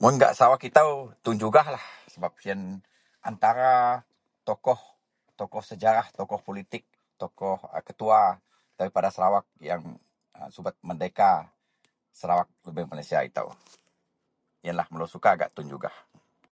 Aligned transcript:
Mun 0.00 0.14
gak 0.20 0.34
Sarawak 0.36 0.66
itou 0.68 0.90
Tun 1.24 1.36
Jugahlah 1.44 1.84
sebab 2.14 2.32
siyen 2.42 2.60
antara 3.28 3.72
tokoh-tokoh 4.48 5.62
sejarah, 5.70 6.06
tokoh 6.18 6.40
politik, 6.48 6.84
tokoh 7.22 7.58
a 7.78 7.78
ketua 7.88 8.20
daripada 8.78 9.08
Sarawak 9.14 9.46
yen 9.66 9.82
subet 10.54 10.74
merdeka 10.88 11.30
Sarawak 12.18 12.48
lubeang 12.66 12.90
Malaysia 12.92 13.18
itou. 13.30 13.48
Yenlah 14.66 14.88
melou 14.90 15.08
suka 15.14 15.30
gak 15.40 15.52
Tun 15.54 15.68
Jugah. 15.72 15.94